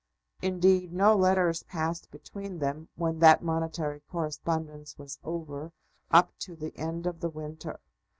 [0.41, 5.73] Indeed, no letters passed between them, when that monetary correspondence was over,
[6.09, 7.79] up to the end of the winter.